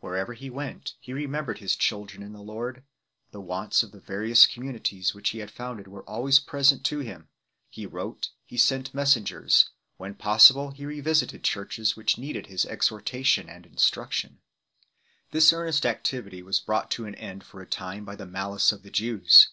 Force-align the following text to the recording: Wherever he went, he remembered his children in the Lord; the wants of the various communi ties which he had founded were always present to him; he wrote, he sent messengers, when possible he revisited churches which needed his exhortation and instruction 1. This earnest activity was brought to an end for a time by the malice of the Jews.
Wherever 0.00 0.32
he 0.32 0.48
went, 0.48 0.94
he 0.98 1.12
remembered 1.12 1.58
his 1.58 1.76
children 1.76 2.22
in 2.22 2.32
the 2.32 2.40
Lord; 2.40 2.84
the 3.32 3.40
wants 3.42 3.82
of 3.82 3.92
the 3.92 4.00
various 4.00 4.46
communi 4.46 4.82
ties 4.82 5.12
which 5.12 5.28
he 5.28 5.40
had 5.40 5.50
founded 5.50 5.86
were 5.88 6.08
always 6.08 6.38
present 6.40 6.86
to 6.86 7.00
him; 7.00 7.28
he 7.68 7.84
wrote, 7.84 8.30
he 8.46 8.56
sent 8.56 8.94
messengers, 8.94 9.68
when 9.98 10.14
possible 10.14 10.70
he 10.70 10.86
revisited 10.86 11.44
churches 11.44 11.96
which 11.96 12.16
needed 12.16 12.46
his 12.46 12.64
exhortation 12.64 13.50
and 13.50 13.66
instruction 13.66 14.40
1. 15.32 15.32
This 15.32 15.52
earnest 15.52 15.84
activity 15.84 16.42
was 16.42 16.60
brought 16.60 16.90
to 16.92 17.04
an 17.04 17.14
end 17.16 17.44
for 17.44 17.60
a 17.60 17.66
time 17.66 18.06
by 18.06 18.16
the 18.16 18.24
malice 18.24 18.72
of 18.72 18.82
the 18.82 18.90
Jews. 18.90 19.48